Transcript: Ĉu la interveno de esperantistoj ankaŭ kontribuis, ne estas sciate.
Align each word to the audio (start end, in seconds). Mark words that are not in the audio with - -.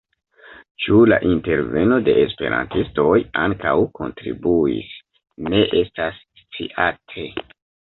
Ĉu 0.85 1.01
la 1.13 1.19
interveno 1.31 1.99
de 2.07 2.15
esperantistoj 2.23 3.13
ankaŭ 3.45 3.77
kontribuis, 4.03 4.93
ne 5.53 5.67
estas 5.87 6.23
sciate. 6.45 7.33